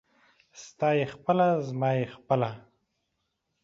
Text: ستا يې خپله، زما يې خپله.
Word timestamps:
ستا 0.63 0.89
يې 0.97 1.05
خپله، 1.13 1.47
زما 1.67 1.89
يې 1.99 2.05
خپله. 2.15 2.49